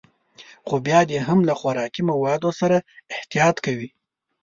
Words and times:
خو 0.67 0.75
بيا 0.85 0.99
دې 1.09 1.17
هم 1.27 1.39
له 1.49 1.53
خوراکي 1.59 2.01
موادو 2.11 2.49
سره 2.61 2.77
احتياط 3.15 3.55
کوي. 3.65 3.89